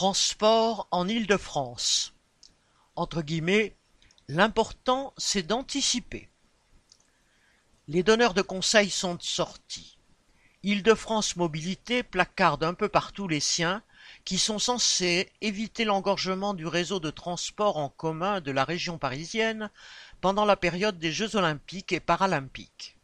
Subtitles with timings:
[0.00, 2.14] Transport en Île-de-France.
[4.28, 6.30] L'important c'est d'anticiper.
[7.86, 9.98] Les donneurs de conseils sont sortis.
[10.62, 13.82] Île-de-France Mobilité placarde un peu partout les siens
[14.24, 19.68] qui sont censés éviter l'engorgement du réseau de transport en commun de la région parisienne
[20.22, 22.96] pendant la période des Jeux olympiques et paralympiques.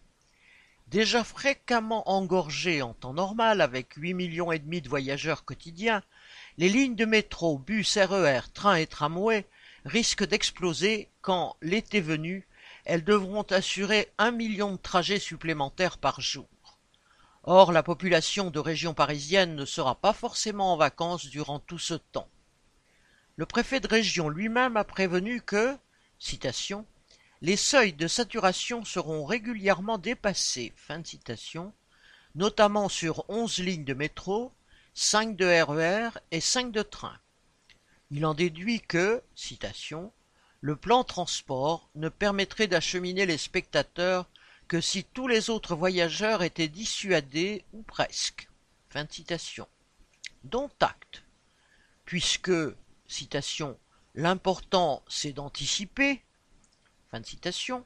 [0.89, 6.03] Déjà fréquemment engorgés en temps normal avec huit millions et demi de voyageurs quotidiens,
[6.59, 9.45] les lignes de métro, bus, RER, trains et tramways
[9.85, 12.47] risquent d'exploser quand, l'été venu,
[12.85, 16.49] elles devront assurer un million de trajets supplémentaires par jour.
[17.43, 21.95] Or, la population de région parisienne ne sera pas forcément en vacances durant tout ce
[21.95, 22.29] temps.
[23.37, 25.77] Le préfet de région lui-même a prévenu que,
[26.19, 26.87] citation,
[27.43, 31.73] les seuils de saturation seront régulièrement dépassés, fin de citation,
[32.35, 34.53] notamment sur onze lignes de métro,
[34.99, 37.19] cinq de RER et cinq de train.
[38.11, 40.11] Il en déduit que, citation,
[40.63, 44.27] le plan transport ne permettrait d'acheminer les spectateurs
[44.69, 48.49] que si tous les autres voyageurs étaient dissuadés ou presque.
[48.89, 49.69] Fin de citation.
[50.45, 51.23] Dont acte,
[52.07, 52.51] puisque,
[53.07, 53.79] citation,
[54.15, 56.23] l'important c'est d'anticiper.
[57.11, 57.85] Fin de citation.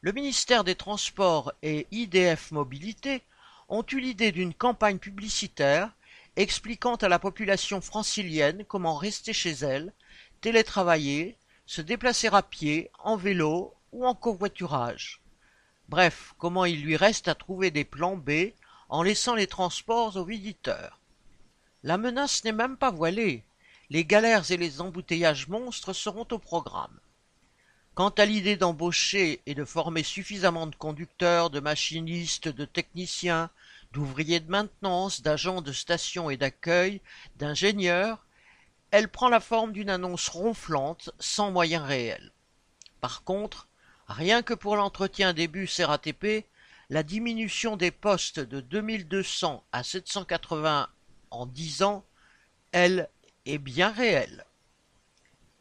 [0.00, 3.24] Le ministère des Transports et IDF Mobilité
[3.68, 5.95] ont eu l'idée d'une campagne publicitaire
[6.36, 9.92] expliquant à la population francilienne comment rester chez elle,
[10.40, 15.20] télétravailler, se déplacer à pied, en vélo ou en covoiturage.
[15.88, 18.52] Bref, comment il lui reste à trouver des plans B
[18.88, 21.00] en laissant les transports aux visiteurs.
[21.82, 23.42] La menace n'est même pas voilée.
[23.90, 26.98] Les galères et les embouteillages monstres seront au programme.
[27.94, 33.48] Quant à l'idée d'embaucher et de former suffisamment de conducteurs, de machinistes, de techniciens,
[33.96, 37.00] d'ouvriers de maintenance, d'agents de station et d'accueil,
[37.36, 38.24] d'ingénieurs,
[38.90, 42.30] elle prend la forme d'une annonce ronflante sans moyens réels.
[43.00, 43.66] Par contre,
[44.08, 46.46] Rien que pour l'entretien des bus RATP,
[46.90, 50.88] la diminution des postes de 2200 à 780
[51.30, 52.04] en dix ans,
[52.70, 53.08] elle,
[53.46, 54.44] est bien réelle.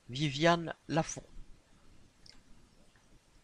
[0.10, 1.24] Viviane Lafont